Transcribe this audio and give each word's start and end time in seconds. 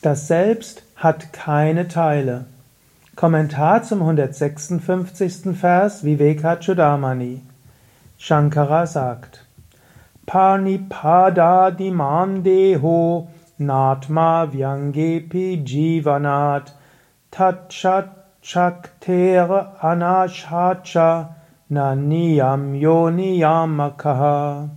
Das 0.00 0.28
Selbst 0.28 0.84
hat 0.94 1.32
keine 1.32 1.88
Teile. 1.88 2.44
Kommentar 3.16 3.82
zum 3.82 4.00
156. 4.00 5.58
Vers 5.58 6.04
Vivekachudamani. 6.04 7.42
Shankara 8.16 8.86
sagt: 8.86 9.44
Panipada 10.24 11.72
dimandeho 11.72 13.26
natma 13.58 14.46
vyangepi 14.52 15.64
jivanat 15.64 16.74
tachat 17.32 18.10
chakter 18.40 19.72
anashacha 19.80 21.34
naniyam 21.68 22.74
yoniyamakaha. 22.74 24.68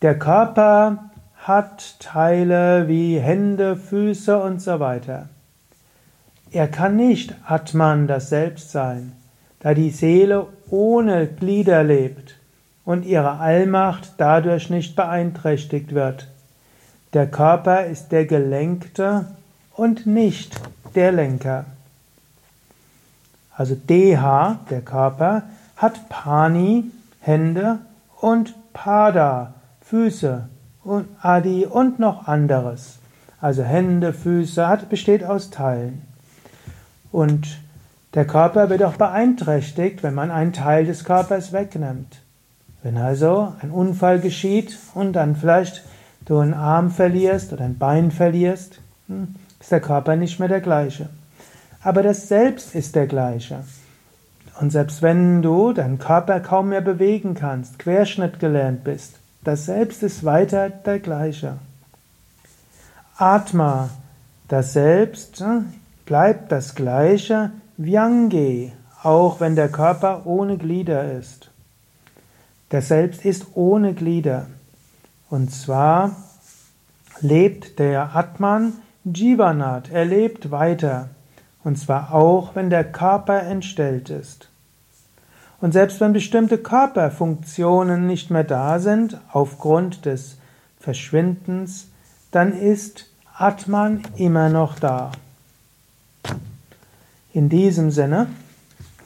Der 0.00 0.18
Körper 0.18 1.10
hat 1.44 2.00
Teile 2.00 2.88
wie 2.88 3.20
Hände, 3.20 3.76
Füße 3.76 4.38
und 4.38 4.62
so 4.62 4.80
weiter. 4.80 5.28
Er 6.50 6.68
kann 6.68 6.96
nicht 6.96 7.34
Atman, 7.46 8.06
das 8.06 8.30
Selbst 8.30 8.70
sein, 8.70 9.12
da 9.60 9.74
die 9.74 9.90
Seele 9.90 10.46
ohne 10.70 11.26
Glieder 11.26 11.84
lebt 11.84 12.36
und 12.86 13.04
ihre 13.04 13.40
Allmacht 13.40 14.14
dadurch 14.16 14.70
nicht 14.70 14.96
beeinträchtigt 14.96 15.94
wird. 15.94 16.28
Der 17.12 17.30
Körper 17.30 17.84
ist 17.84 18.08
der 18.08 18.24
Gelenkte 18.24 19.26
und 19.74 20.06
nicht 20.06 20.58
der 20.94 21.12
Lenker. 21.12 21.66
Also 23.54 23.74
Deha, 23.74 24.60
der 24.70 24.80
Körper, 24.80 25.42
hat 25.76 26.08
Pani, 26.08 26.90
Hände 27.20 27.80
und 28.22 28.54
Pada, 28.72 29.52
Füße 29.82 30.48
Adi 31.20 31.66
und 31.66 31.98
noch 31.98 32.26
anderes. 32.26 32.98
Also 33.40 33.62
Hände, 33.62 34.12
Füße, 34.12 34.66
hat, 34.66 34.88
besteht 34.88 35.24
aus 35.24 35.50
Teilen. 35.50 36.02
Und 37.12 37.58
der 38.14 38.26
Körper 38.26 38.70
wird 38.70 38.82
auch 38.82 38.94
beeinträchtigt, 38.94 40.02
wenn 40.02 40.14
man 40.14 40.30
einen 40.30 40.52
Teil 40.52 40.86
des 40.86 41.04
Körpers 41.04 41.52
wegnimmt. 41.52 42.22
Wenn 42.82 42.96
also 42.96 43.52
ein 43.60 43.70
Unfall 43.70 44.20
geschieht 44.20 44.78
und 44.94 45.14
dann 45.14 45.36
vielleicht 45.36 45.84
du 46.26 46.38
einen 46.38 46.54
Arm 46.54 46.90
verlierst 46.90 47.52
oder 47.52 47.64
ein 47.64 47.78
Bein 47.78 48.10
verlierst, 48.10 48.80
hm, 49.08 49.34
ist 49.60 49.72
der 49.72 49.80
Körper 49.80 50.16
nicht 50.16 50.38
mehr 50.38 50.48
der 50.48 50.60
gleiche. 50.60 51.08
Aber 51.82 52.02
das 52.02 52.28
Selbst 52.28 52.74
ist 52.74 52.94
der 52.94 53.06
gleiche. 53.06 53.64
Und 54.60 54.70
selbst 54.70 55.02
wenn 55.02 55.42
du 55.42 55.72
deinen 55.72 55.98
Körper 55.98 56.40
kaum 56.40 56.68
mehr 56.68 56.80
bewegen 56.80 57.34
kannst, 57.34 57.78
Querschnitt 57.78 58.38
gelernt 58.38 58.84
bist, 58.84 59.18
das 59.44 59.66
Selbst 59.66 60.02
ist 60.02 60.24
weiter 60.24 60.70
der 60.70 60.98
gleiche. 60.98 61.58
Atma, 63.16 63.90
das 64.48 64.72
Selbst 64.72 65.40
hm, 65.40 65.72
bleibt 66.06 66.50
das 66.50 66.74
gleiche, 66.74 67.52
Vyange, 67.76 68.72
auch 69.02 69.40
wenn 69.40 69.54
der 69.54 69.68
Körper 69.68 70.26
ohne 70.26 70.56
Glieder 70.56 71.12
ist. 71.12 71.50
Das 72.70 72.88
Selbst 72.88 73.24
ist 73.24 73.48
ohne 73.54 73.94
Glieder. 73.94 74.46
Und 75.28 75.52
zwar 75.52 76.16
lebt 77.20 77.78
der 77.78 78.16
Atman 78.16 78.72
Jivanat, 79.04 79.90
er 79.90 80.06
lebt 80.06 80.50
weiter. 80.50 81.10
Und 81.62 81.78
zwar 81.78 82.12
auch, 82.12 82.54
wenn 82.54 82.70
der 82.70 82.84
Körper 82.84 83.42
entstellt 83.42 84.10
ist. 84.10 84.48
Und 85.64 85.72
selbst 85.72 85.98
wenn 86.02 86.12
bestimmte 86.12 86.58
Körperfunktionen 86.58 88.06
nicht 88.06 88.30
mehr 88.30 88.44
da 88.44 88.78
sind, 88.78 89.18
aufgrund 89.32 90.04
des 90.04 90.36
Verschwindens, 90.78 91.88
dann 92.32 92.52
ist 92.52 93.06
Atman 93.34 94.02
immer 94.16 94.50
noch 94.50 94.78
da. 94.78 95.12
In 97.32 97.48
diesem 97.48 97.90
Sinne, 97.90 98.26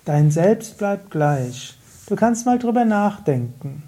dein 0.05 0.33
Selbst 0.33 0.79
bleibt 0.79 1.12
gleich. 1.12 1.79
Du 2.08 2.17
kannst 2.17 2.45
mal 2.45 2.58
drüber 2.58 2.85
nachdenken. 2.85 3.85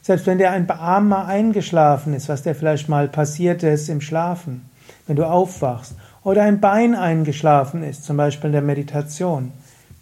Selbst 0.00 0.28
wenn 0.28 0.38
dir 0.38 0.52
ein 0.52 0.68
mal 0.68 1.26
eingeschlafen 1.26 2.14
ist, 2.14 2.28
was 2.28 2.44
dir 2.44 2.54
vielleicht 2.54 2.88
mal 2.88 3.08
passiert 3.08 3.64
ist 3.64 3.88
im 3.88 4.00
Schlafen, 4.00 4.70
wenn 5.08 5.16
du 5.16 5.26
aufwachst, 5.26 5.96
oder 6.22 6.44
ein 6.44 6.60
Bein 6.60 6.94
eingeschlafen 6.94 7.82
ist, 7.82 8.04
zum 8.04 8.16
Beispiel 8.16 8.50
in 8.50 8.52
der 8.52 8.62
Meditation, 8.62 9.50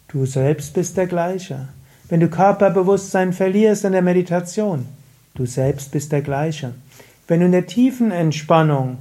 du 0.09 0.27
selbst 0.27 0.75
bist 0.75 0.99
der 0.99 1.07
gleiche. 1.07 1.69
Wenn 2.09 2.21
du 2.21 2.29
Körperbewusstsein 2.29 3.33
verlierst 3.33 3.85
in 3.85 3.93
der 3.93 4.03
Meditation, 4.03 4.87
du 5.35 5.47
selbst 5.47 5.91
bist 5.91 6.13
der 6.13 6.23
gleiche. 6.23 6.75
Wenn 7.29 7.41
du 7.41 7.47
in 7.47 7.53
der 7.53 7.67
tiefen 7.67 8.11
Entspannung 8.11 8.99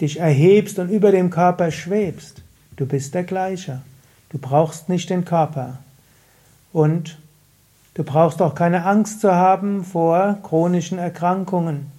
dich 0.00 0.18
erhebst 0.18 0.78
und 0.78 0.88
über 0.88 1.12
dem 1.12 1.30
Körper 1.30 1.70
schwebst, 1.70 2.42
du 2.76 2.86
bist 2.86 3.14
der 3.14 3.24
gleiche. 3.24 3.82
Du 4.30 4.38
brauchst 4.38 4.88
nicht 4.88 5.10
den 5.10 5.24
Körper. 5.24 5.78
Und 6.72 7.18
du 7.94 8.02
brauchst 8.02 8.42
auch 8.42 8.54
keine 8.54 8.84
Angst 8.84 9.20
zu 9.20 9.32
haben 9.32 9.84
vor 9.84 10.38
chronischen 10.42 10.98
Erkrankungen. 10.98 11.92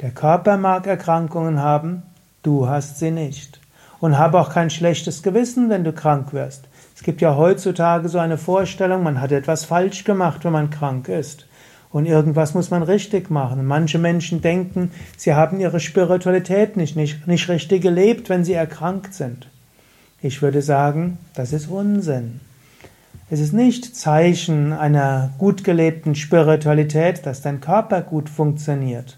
Der 0.00 0.12
Körper 0.12 0.56
mag 0.56 0.86
Erkrankungen 0.86 1.58
haben, 1.58 2.04
du 2.42 2.68
hast 2.68 3.00
sie 3.00 3.10
nicht. 3.10 3.58
Und 3.98 4.16
habe 4.16 4.40
auch 4.40 4.50
kein 4.50 4.70
schlechtes 4.70 5.22
Gewissen, 5.22 5.68
wenn 5.68 5.84
du 5.84 5.92
krank 5.92 6.32
wirst. 6.32 6.68
Es 7.00 7.04
gibt 7.04 7.22
ja 7.22 7.34
heutzutage 7.34 8.10
so 8.10 8.18
eine 8.18 8.36
Vorstellung, 8.36 9.02
man 9.02 9.22
hat 9.22 9.32
etwas 9.32 9.64
falsch 9.64 10.04
gemacht, 10.04 10.44
wenn 10.44 10.52
man 10.52 10.68
krank 10.68 11.08
ist. 11.08 11.46
Und 11.90 12.04
irgendwas 12.04 12.52
muss 12.52 12.68
man 12.68 12.82
richtig 12.82 13.30
machen. 13.30 13.64
Manche 13.64 13.98
Menschen 13.98 14.42
denken, 14.42 14.90
sie 15.16 15.32
haben 15.32 15.60
ihre 15.60 15.80
Spiritualität 15.80 16.76
nicht, 16.76 16.96
nicht, 16.96 17.26
nicht 17.26 17.48
richtig 17.48 17.80
gelebt, 17.80 18.28
wenn 18.28 18.44
sie 18.44 18.52
erkrankt 18.52 19.14
sind. 19.14 19.48
Ich 20.20 20.42
würde 20.42 20.60
sagen, 20.60 21.16
das 21.34 21.54
ist 21.54 21.70
Unsinn. 21.70 22.40
Es 23.30 23.40
ist 23.40 23.54
nicht 23.54 23.96
Zeichen 23.96 24.74
einer 24.74 25.30
gut 25.38 25.64
gelebten 25.64 26.14
Spiritualität, 26.14 27.24
dass 27.24 27.40
dein 27.40 27.62
Körper 27.62 28.02
gut 28.02 28.28
funktioniert. 28.28 29.16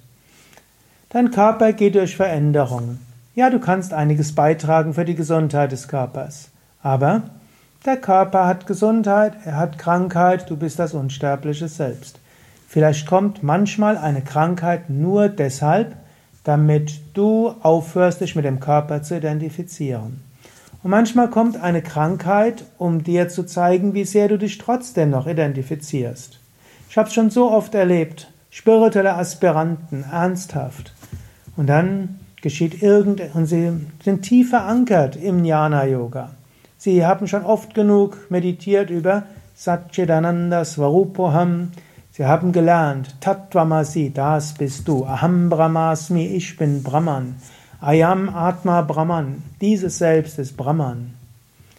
Dein 1.09 1.33
Körper 1.33 1.73
geht 1.73 1.97
durch 1.97 2.15
Veränderungen. 2.15 3.01
Ja, 3.35 3.51
du 3.51 3.59
kannst 3.59 3.93
einiges 3.93 4.37
beitragen 4.37 4.95
für 4.95 5.05
die 5.05 5.17
Gesundheit 5.17 5.73
des 5.73 5.89
Körpers. 5.89 6.51
Aber 6.81 7.23
der 7.85 7.97
Körper 7.97 8.47
hat 8.47 8.67
Gesundheit, 8.67 9.35
er 9.45 9.57
hat 9.57 9.79
Krankheit, 9.79 10.49
du 10.49 10.57
bist 10.57 10.79
das 10.79 10.95
unsterbliche 10.95 11.69
Selbst. 11.69 12.19
Vielleicht 12.69 13.07
kommt 13.07 13.43
manchmal 13.43 13.99
eine 13.99 14.23
Krankheit 14.23 14.89
nur 14.89 15.29
deshalb, 15.29 15.97
damit 16.45 17.01
du 17.15 17.55
aufhörst, 17.63 18.21
dich 18.21 18.35
mit 18.35 18.45
dem 18.45 18.61
Körper 18.61 19.03
zu 19.03 19.17
identifizieren. 19.17 20.23
Und 20.83 20.91
manchmal 20.91 21.31
kommt 21.31 21.61
eine 21.61 21.83
Krankheit, 21.83 22.65
um 22.79 23.05
dir 23.05 23.29
zu 23.29 23.45
zeigen, 23.45 23.95
wie 23.95 24.05
sehr 24.05 24.29
du 24.29 24.39
dich 24.39 24.59
trotzdem 24.59 25.11
noch 25.11 25.27
identifizierst. 25.27 26.41
Ich 26.89 26.97
habe 26.97 27.09
es 27.09 27.15
schon 27.15 27.31
so 27.31 27.51
oft 27.51 27.75
erlebt, 27.75 28.31
spirituelle 28.51 29.15
Aspiranten, 29.15 30.05
ernsthaft. 30.11 30.93
Und 31.57 31.69
dann 31.69 32.21
geschieht 32.43 32.83
irgend, 32.83 33.23
und 33.35 33.47
sie 33.47 33.73
sind 34.03 34.23
tief 34.23 34.51
verankert 34.51 35.17
im 35.17 35.45
Jnana-Yoga. 35.45 36.31
Sie 36.85 37.07
haben 37.07 37.29
schon 37.29 37.45
oft 37.45 37.75
genug 37.75 38.29
meditiert 38.29 38.91
über 38.91 39.23
Satchidananda 39.55 40.65
Svarupoham. 40.65 41.71
Sie 42.11 42.25
haben 42.25 42.51
gelernt, 42.51 43.21
Tattvamasi, 43.21 44.11
das 44.13 44.55
bist 44.55 44.89
du. 44.89 45.07
Aham 45.07 45.49
Brahmasmi, 45.49 46.27
ich 46.27 46.57
bin 46.57 46.83
Brahman. 46.83 47.37
Ayam 47.81 48.29
Atma 48.35 48.83
Brahman, 48.83 49.45
dieses 49.61 49.99
Selbst 49.99 50.41
ist 50.41 50.57
Brahman. 50.57 51.15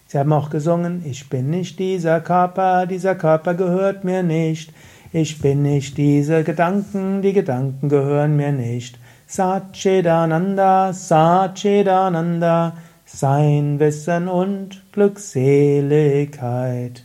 Sie 0.08 0.18
haben 0.18 0.32
auch 0.32 0.50
gesungen, 0.50 1.04
ich 1.06 1.28
bin 1.28 1.50
nicht 1.50 1.80
dieser 1.80 2.22
Körper, 2.22 2.86
dieser 2.86 3.16
Körper 3.16 3.56
gehört 3.56 4.06
mir 4.06 4.24
nicht. 4.24 4.72
Ich 5.12 5.42
bin 5.42 5.64
nicht 5.64 5.98
diese 5.98 6.46
Gedanken, 6.46 7.22
die 7.22 7.34
Gedanken 7.34 7.90
gehören 7.90 8.38
mir 8.38 8.54
nicht. 8.54 8.98
Satchidananda, 9.28 10.94
Satchidananda. 10.94 12.78
Sein 13.16 13.80
Wissen 13.80 14.28
und 14.28 14.82
Glückseligkeit. 14.92 17.04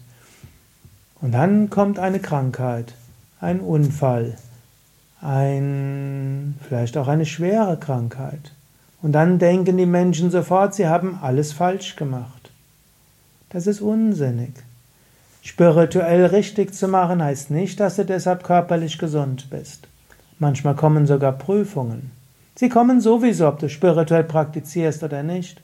Und 1.20 1.32
dann 1.32 1.68
kommt 1.68 1.98
eine 1.98 2.18
Krankheit, 2.18 2.94
ein 3.40 3.60
Unfall, 3.60 4.38
ein, 5.20 6.54
vielleicht 6.66 6.96
auch 6.96 7.08
eine 7.08 7.26
schwere 7.26 7.76
Krankheit. 7.76 8.52
Und 9.02 9.12
dann 9.12 9.38
denken 9.38 9.76
die 9.76 9.84
Menschen 9.84 10.30
sofort, 10.30 10.74
sie 10.74 10.88
haben 10.88 11.18
alles 11.20 11.52
falsch 11.52 11.96
gemacht. 11.96 12.50
Das 13.50 13.66
ist 13.66 13.82
unsinnig. 13.82 14.54
Spirituell 15.42 16.24
richtig 16.26 16.74
zu 16.74 16.88
machen 16.88 17.22
heißt 17.22 17.50
nicht, 17.50 17.80
dass 17.80 17.96
du 17.96 18.06
deshalb 18.06 18.44
körperlich 18.44 18.98
gesund 18.98 19.50
bist. 19.50 19.88
Manchmal 20.38 20.74
kommen 20.74 21.06
sogar 21.06 21.32
Prüfungen. 21.32 22.12
Sie 22.54 22.70
kommen 22.70 23.00
sowieso, 23.00 23.48
ob 23.48 23.58
du 23.58 23.68
spirituell 23.68 24.24
praktizierst 24.24 25.02
oder 25.02 25.22
nicht. 25.22 25.60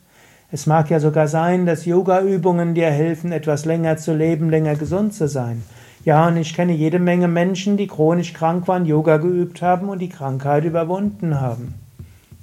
Es 0.54 0.66
mag 0.66 0.88
ja 0.88 1.00
sogar 1.00 1.26
sein, 1.26 1.66
dass 1.66 1.84
Yoga-Übungen 1.84 2.74
dir 2.74 2.88
helfen, 2.88 3.32
etwas 3.32 3.64
länger 3.64 3.96
zu 3.96 4.14
leben, 4.14 4.50
länger 4.50 4.76
gesund 4.76 5.12
zu 5.12 5.26
sein. 5.26 5.64
Ja, 6.04 6.28
und 6.28 6.36
ich 6.36 6.54
kenne 6.54 6.72
jede 6.72 7.00
Menge 7.00 7.26
Menschen, 7.26 7.76
die 7.76 7.88
chronisch 7.88 8.34
krank 8.34 8.68
waren, 8.68 8.86
Yoga 8.86 9.16
geübt 9.16 9.62
haben 9.62 9.88
und 9.88 9.98
die 9.98 10.08
Krankheit 10.08 10.62
überwunden 10.62 11.40
haben. 11.40 11.74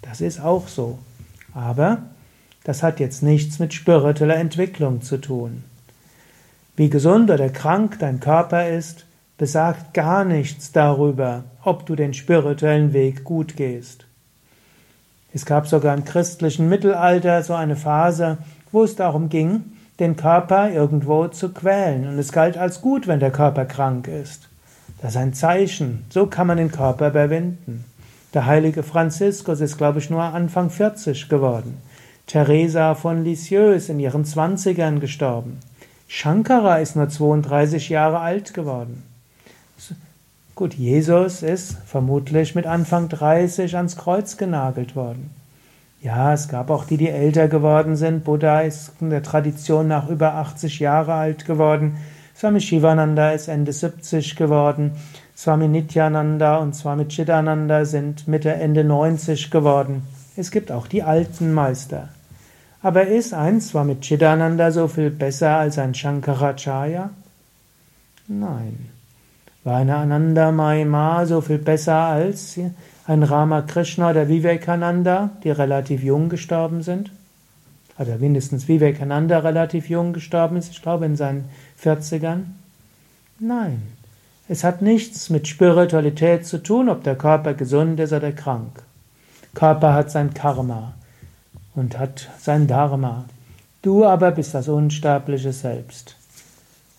Das 0.01 0.19
ist 0.19 0.41
auch 0.41 0.67
so. 0.67 0.99
Aber 1.53 1.99
das 2.65 2.83
hat 2.83 2.99
jetzt 2.99 3.23
nichts 3.23 3.59
mit 3.59 3.73
spiritueller 3.73 4.35
Entwicklung 4.35 5.01
zu 5.01 5.15
tun. 5.15 5.63
Wie 6.75 6.89
gesund 6.89 7.31
oder 7.31 7.47
krank 7.47 7.97
dein 7.99 8.19
Körper 8.19 8.67
ist, 8.67 9.05
besagt 9.37 9.93
gar 9.93 10.25
nichts 10.25 10.73
darüber, 10.73 11.45
ob 11.63 11.85
du 11.85 11.95
den 11.95 12.13
spirituellen 12.13 12.91
Weg 12.91 13.23
gut 13.23 13.55
gehst. 13.55 14.05
Es 15.33 15.45
gab 15.45 15.67
sogar 15.67 15.95
im 15.95 16.03
christlichen 16.03 16.67
Mittelalter 16.67 17.41
so 17.43 17.53
eine 17.53 17.75
Phase, 17.75 18.37
wo 18.71 18.83
es 18.83 18.95
darum 18.95 19.29
ging, 19.29 19.63
den 19.99 20.15
Körper 20.15 20.71
irgendwo 20.71 21.27
zu 21.27 21.49
quälen. 21.49 22.07
Und 22.07 22.19
es 22.19 22.31
galt 22.31 22.57
als 22.57 22.81
gut, 22.81 23.07
wenn 23.07 23.19
der 23.19 23.31
Körper 23.31 23.65
krank 23.65 24.07
ist. 24.07 24.49
Das 25.01 25.11
ist 25.11 25.17
ein 25.17 25.33
Zeichen. 25.33 26.05
So 26.09 26.27
kann 26.27 26.47
man 26.47 26.57
den 26.57 26.71
Körper 26.71 27.09
überwinden. 27.09 27.85
Der 28.33 28.45
heilige 28.45 28.83
Franziskus 28.83 29.61
ist, 29.61 29.77
glaube 29.77 29.99
ich, 29.99 30.09
nur 30.09 30.23
Anfang 30.23 30.69
40 30.69 31.27
geworden. 31.27 31.77
Teresa 32.27 32.95
von 32.95 33.23
Lisieux 33.23 33.75
ist 33.75 33.89
in 33.89 33.99
ihren 33.99 34.25
Zwanzigern 34.25 34.99
gestorben. 34.99 35.59
Shankara 36.07 36.77
ist 36.77 36.95
nur 36.95 37.09
32 37.09 37.89
Jahre 37.89 38.19
alt 38.19 38.53
geworden. 38.53 39.03
Gut, 40.55 40.73
Jesus 40.73 41.43
ist 41.43 41.77
vermutlich 41.85 42.55
mit 42.55 42.65
Anfang 42.65 43.09
30 43.09 43.77
ans 43.77 43.95
Kreuz 43.95 44.37
genagelt 44.37 44.95
worden. 44.95 45.31
Ja, 46.01 46.33
es 46.33 46.49
gab 46.49 46.69
auch 46.69 46.85
die, 46.85 46.97
die 46.97 47.09
älter 47.09 47.47
geworden 47.47 47.95
sind. 47.95 48.23
Buddha 48.23 48.61
ist 48.61 48.91
in 48.99 49.11
der 49.11 49.23
Tradition 49.23 49.87
nach 49.87 50.09
über 50.09 50.33
80 50.35 50.79
Jahre 50.79 51.13
alt 51.13 51.45
geworden. 51.45 51.97
Swami 52.35 52.59
Shivananda 52.59 53.31
ist 53.31 53.47
Ende 53.47 53.71
70 53.71 54.35
geworden. 54.35 54.93
Swami 55.37 55.67
Nityananda 55.67 56.57
und 56.57 56.75
Swami 56.75 57.07
Chidananda 57.07 57.85
sind 57.85 58.27
Mitte, 58.27 58.51
Ende 58.51 58.83
90 58.83 59.51
geworden. 59.51 60.03
Es 60.35 60.49
gibt 60.49 60.71
auch 60.71 60.87
die 60.87 61.03
alten 61.03 61.53
Meister. 61.53 62.09
Aber 62.81 63.05
ist 63.05 63.33
ein 63.33 63.61
Swami 63.61 63.99
Chidananda 64.01 64.71
so 64.71 64.87
viel 64.87 65.11
besser 65.11 65.57
als 65.57 65.77
ein 65.77 65.93
Shankaracharya? 65.93 67.11
Nein. 68.27 68.89
Eine 69.63 69.95
Ananda 69.97 70.51
Mahima 70.51 71.25
so 71.27 71.39
viel 71.39 71.59
besser 71.59 71.95
als 71.95 72.57
ein 73.05 73.21
Ramakrishna 73.21 74.09
oder 74.09 74.27
Vivekananda, 74.27 75.29
die 75.43 75.51
relativ 75.51 76.03
jung 76.03 76.29
gestorben 76.29 76.81
sind? 76.81 77.11
Oder 77.99 78.17
mindestens 78.17 78.67
Vivekananda 78.67 79.37
relativ 79.39 79.87
jung 79.87 80.13
gestorben 80.13 80.57
ist, 80.57 80.71
ich 80.71 80.81
glaube 80.81 81.05
in 81.05 81.15
seinen 81.15 81.45
40ern? 81.83 82.45
Nein. 83.39 83.83
Es 84.47 84.63
hat 84.63 84.81
nichts 84.81 85.29
mit 85.29 85.47
Spiritualität 85.47 86.47
zu 86.47 86.57
tun, 86.57 86.89
ob 86.89 87.03
der 87.03 87.15
Körper 87.15 87.53
gesund 87.53 87.99
ist 87.99 88.13
oder 88.13 88.31
krank. 88.31 88.81
Körper 89.53 89.93
hat 89.93 90.09
sein 90.09 90.33
Karma 90.33 90.93
und 91.75 91.99
hat 91.99 92.29
sein 92.39 92.67
Dharma. 92.67 93.25
Du 93.83 94.05
aber 94.05 94.31
bist 94.31 94.55
das 94.55 94.67
unsterbliche 94.67 95.53
Selbst. 95.53 96.15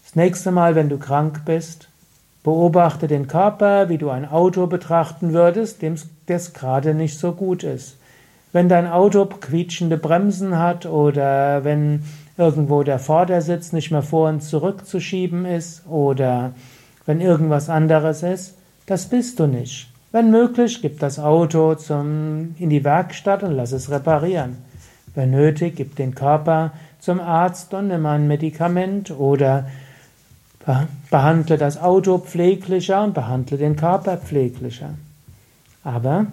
Das 0.05 0.15
nächste 0.15 0.53
Mal, 0.53 0.75
wenn 0.75 0.89
du 0.89 0.99
krank 0.99 1.43
bist, 1.45 1.89
beobachte 2.43 3.07
den 3.07 3.29
Körper, 3.29 3.89
wie 3.89 3.99
du 3.99 4.11
ein 4.11 4.29
Auto 4.29 4.67
betrachten 4.67 5.33
würdest, 5.33 5.83
dem 5.83 5.97
es 6.27 6.53
gerade 6.53 6.95
nicht 6.95 7.19
so 7.19 7.33
gut 7.33 7.63
ist. 7.63 7.97
Wenn 8.53 8.69
dein 8.69 8.87
Auto 8.87 9.25
quietschende 9.27 9.97
Bremsen 9.97 10.59
hat 10.59 10.85
oder 10.87 11.65
wenn 11.65 12.05
irgendwo 12.37 12.83
der 12.83 12.99
Vordersitz 12.99 13.73
nicht 13.73 13.91
mehr 13.91 14.03
vor 14.03 14.29
und 14.29 14.43
zurück 14.43 14.87
zu 14.87 15.01
schieben 15.01 15.45
ist 15.45 15.87
oder 15.87 16.53
wenn 17.07 17.21
irgendwas 17.21 17.69
anderes 17.69 18.23
ist, 18.23 18.57
das 18.87 19.07
bist 19.07 19.39
du 19.39 19.47
nicht. 19.47 19.89
Wenn 20.11 20.31
möglich, 20.31 20.83
gib 20.83 20.99
das 20.99 21.19
Auto 21.19 21.75
zum, 21.75 22.55
in 22.59 22.69
die 22.69 22.85
Werkstatt 22.85 23.43
und 23.43 23.53
lass 23.53 23.73
es 23.73 23.91
reparieren. 23.91 24.59
Wenn 25.15 25.31
nötig, 25.31 25.77
gib 25.77 25.97
den 25.97 26.15
Körper 26.15 26.73
zum 26.99 27.21
Arzt 27.21 27.73
und 27.75 27.89
nimm 27.89 28.05
ein 28.07 28.29
Medikament 28.29 29.11
oder 29.11 29.67
behandle 31.11 31.59
das 31.59 31.81
Auto 31.81 32.19
pfleglicher 32.19 33.03
und 33.03 33.15
behandle 33.15 33.59
den 33.59 33.77
Körper 33.77 34.17
pfleglicher. 34.17 34.95
Aber 35.85 36.27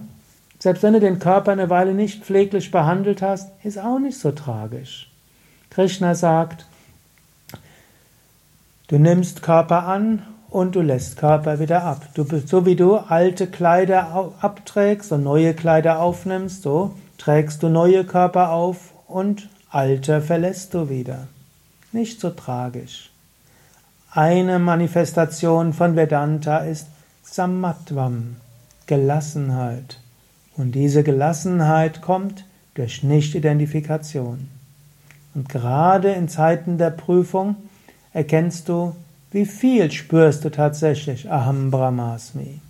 selbst 0.59 0.83
wenn 0.83 0.93
du 0.93 0.99
den 0.99 1.19
Körper 1.19 1.51
eine 1.51 1.69
Weile 1.69 1.93
nicht 1.93 2.23
pfleglich 2.23 2.69
behandelt 2.69 3.21
hast, 3.21 3.49
ist 3.63 3.79
auch 3.79 3.99
nicht 3.99 4.19
so 4.19 4.31
tragisch. 4.31 5.09
Krishna 5.69 6.15
sagt, 6.15 6.65
du 8.87 8.99
nimmst 8.99 9.41
Körper 9.41 9.87
an 9.87 10.23
und 10.49 10.75
du 10.75 10.81
lässt 10.81 11.17
Körper 11.17 11.59
wieder 11.59 11.83
ab. 11.83 12.07
Du, 12.13 12.25
so 12.45 12.65
wie 12.65 12.75
du 12.75 12.97
alte 12.97 13.47
Kleider 13.47 14.33
abträgst 14.41 15.11
und 15.11 15.23
neue 15.23 15.53
Kleider 15.53 15.99
aufnimmst, 15.99 16.63
so 16.63 16.93
trägst 17.17 17.63
du 17.63 17.69
neue 17.69 18.03
Körper 18.03 18.51
auf 18.51 18.93
und 19.07 19.47
alte 19.69 20.21
verlässt 20.21 20.73
du 20.73 20.89
wieder. 20.89 21.27
Nicht 21.91 22.19
so 22.19 22.31
tragisch. 22.31 23.11
Eine 24.11 24.57
Manifestation 24.57 25.71
von 25.71 25.95
Vedanta 25.95 26.57
ist 26.57 26.88
Samatvam, 27.21 28.38
Gelassenheit. 28.88 30.00
Und 30.57 30.71
diese 30.71 31.03
Gelassenheit 31.03 32.01
kommt 32.01 32.44
durch 32.73 33.03
Nicht-Identifikation. 33.03 34.50
Und 35.35 35.47
gerade 35.47 36.09
in 36.09 36.27
Zeiten 36.27 36.79
der 36.79 36.89
Prüfung 36.89 37.56
erkennst 38.11 38.67
du, 38.67 38.95
wie 39.29 39.45
viel 39.45 39.91
spürst 39.91 40.44
du 40.44 40.50
tatsächlich 40.50 41.31
Aham 41.31 41.69
Brahmasmi. 41.69 42.61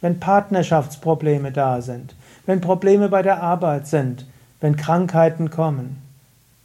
Wenn 0.00 0.18
Partnerschaftsprobleme 0.18 1.52
da 1.52 1.82
sind, 1.82 2.16
wenn 2.46 2.60
Probleme 2.60 3.08
bei 3.08 3.22
der 3.22 3.40
Arbeit 3.40 3.86
sind, 3.86 4.26
wenn 4.60 4.74
Krankheiten 4.74 5.50
kommen, 5.50 6.02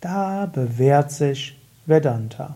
da 0.02 0.48
bewährt 0.48 1.12
sich 1.12 1.60
Vedanta. 1.86 2.56